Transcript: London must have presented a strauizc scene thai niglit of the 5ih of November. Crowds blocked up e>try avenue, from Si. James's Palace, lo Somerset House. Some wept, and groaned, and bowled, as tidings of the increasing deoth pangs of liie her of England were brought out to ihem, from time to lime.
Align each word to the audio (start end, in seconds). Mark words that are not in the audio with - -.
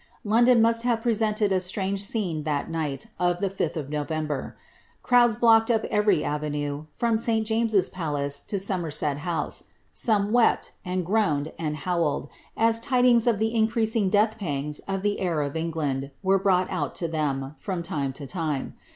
London 0.23 0.63
must 0.63 0.81
have 0.81 1.03
presented 1.03 1.51
a 1.51 1.59
strauizc 1.59 1.99
scene 1.99 2.43
thai 2.43 2.63
niglit 2.67 3.05
of 3.19 3.39
the 3.39 3.51
5ih 3.51 3.75
of 3.77 3.89
November. 3.91 4.57
Crowds 5.03 5.35
blocked 5.37 5.69
up 5.69 5.83
e>try 5.91 6.23
avenue, 6.23 6.87
from 6.95 7.19
Si. 7.19 7.39
James's 7.41 7.87
Palace, 7.87 8.43
lo 8.51 8.57
Somerset 8.57 9.17
House. 9.19 9.65
Some 9.91 10.31
wept, 10.31 10.71
and 10.83 11.05
groaned, 11.05 11.53
and 11.59 11.77
bowled, 11.85 12.29
as 12.57 12.79
tidings 12.79 13.27
of 13.27 13.37
the 13.37 13.53
increasing 13.53 14.09
deoth 14.09 14.39
pangs 14.39 14.79
of 14.87 15.03
liie 15.03 15.23
her 15.23 15.43
of 15.43 15.55
England 15.55 16.09
were 16.23 16.39
brought 16.39 16.71
out 16.71 16.95
to 16.95 17.07
ihem, 17.07 17.55
from 17.59 17.83
time 17.83 18.11
to 18.13 18.27
lime. 18.33 18.73